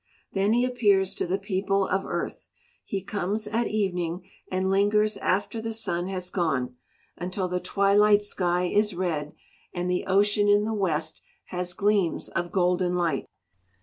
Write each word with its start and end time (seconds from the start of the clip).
Then 0.33 0.53
he 0.53 0.65
appears 0.65 1.13
to 1.13 1.27
the 1.27 1.37
people 1.37 1.87
of 1.87 2.07
earth. 2.07 2.49
He 2.83 3.03
comes 3.03 3.45
at 3.45 3.67
evening 3.67 4.27
and 4.51 4.67
lingers 4.67 5.15
after 5.17 5.61
the 5.61 5.73
sun 5.73 6.07
has 6.07 6.31
gone, 6.31 6.75
until 7.17 7.47
the 7.47 7.59
twilight 7.59 8.23
sky 8.23 8.63
is 8.65 8.95
red, 8.95 9.33
and 9.75 9.91
the 9.91 10.07
ocean 10.07 10.47
in 10.49 10.63
the 10.63 10.73
west 10.73 11.21
has 11.49 11.75
gleams 11.75 12.29
of 12.29 12.51
golden 12.51 12.95
light. 12.95 13.27